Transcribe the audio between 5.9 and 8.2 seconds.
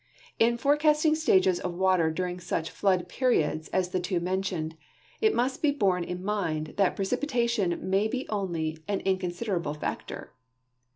in mind that precipitation may